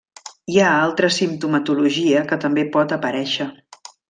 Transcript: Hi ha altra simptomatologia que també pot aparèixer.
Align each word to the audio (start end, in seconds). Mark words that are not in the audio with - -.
Hi 0.53 0.55
ha 0.61 0.69
altra 0.85 1.09
simptomatologia 1.17 2.25
que 2.33 2.41
també 2.47 2.65
pot 2.79 2.97
aparèixer. 2.99 3.49